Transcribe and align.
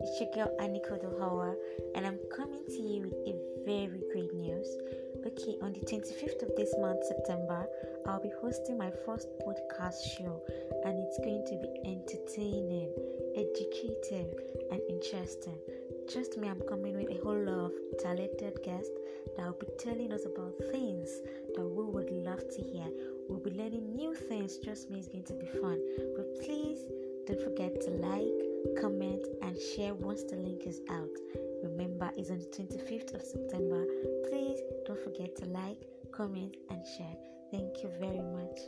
it's 0.00 0.20
your 0.20 0.30
girl 0.34 0.56
Anikodu 0.60 1.18
Hawa, 1.18 1.54
and 1.94 2.06
I'm 2.06 2.18
coming 2.34 2.64
to 2.66 2.80
you 2.80 3.02
with 3.02 3.14
a 3.26 3.64
very 3.64 4.02
great 4.12 4.32
news. 4.34 4.68
Okay, 5.26 5.56
on 5.62 5.72
the 5.72 5.80
25th 5.80 6.42
of 6.42 6.54
this 6.56 6.74
month, 6.78 7.04
September, 7.04 7.66
I'll 8.06 8.22
be 8.22 8.30
hosting 8.40 8.78
my 8.78 8.90
first 9.04 9.28
podcast 9.46 10.02
show, 10.16 10.42
and 10.84 10.98
it's 10.98 11.18
going 11.18 11.44
to 11.46 11.56
be 11.56 11.90
entertaining, 11.90 12.92
educative, 13.36 14.34
and 14.70 14.80
interesting. 14.88 15.58
Trust 16.10 16.36
me, 16.38 16.48
I'm 16.48 16.62
coming 16.68 16.96
with 16.96 17.10
a 17.10 17.22
whole 17.22 17.38
lot 17.38 17.66
of 17.66 17.72
talented 17.98 18.58
guests 18.64 18.90
that 19.36 19.46
will 19.46 19.58
be 19.60 19.66
telling 19.78 20.12
us 20.12 20.24
about 20.24 20.54
things 20.70 21.08
that 21.54 21.66
we 21.66 21.84
would 21.84 22.10
love 22.10 22.42
to 22.48 22.62
hear. 22.62 22.88
We'll 23.28 23.40
be 23.40 23.50
learning 23.50 23.94
new 23.94 24.14
things. 24.14 24.58
Trust 24.64 24.90
me, 24.90 24.98
it's 24.98 25.08
going 25.08 25.24
to 25.24 25.34
be 25.34 25.46
fun. 25.46 25.80
But 26.16 26.40
please 26.44 26.80
don't 27.26 27.40
forget 27.42 27.80
to 27.82 27.90
like, 27.90 28.47
comment, 28.80 29.24
and 29.42 29.56
share 29.60 29.94
once 29.94 30.22
the 30.24 30.36
link 30.36 30.66
is 30.66 30.80
out. 30.90 31.08
Remember, 31.62 32.10
it's 32.16 32.30
on 32.30 32.38
the 32.38 32.46
25th 32.46 33.14
of 33.14 33.22
September. 33.22 33.84
Please 34.28 34.60
don't 34.86 34.98
forget 35.02 35.36
to 35.36 35.46
like, 35.46 35.86
comment, 36.12 36.56
and 36.70 36.84
share. 36.96 37.16
Thank 37.50 37.82
you 37.82 37.90
very 37.98 38.20
much. 38.20 38.58